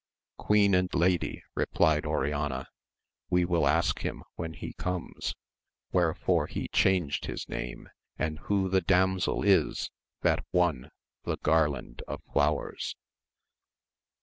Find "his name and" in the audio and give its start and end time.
7.25-8.39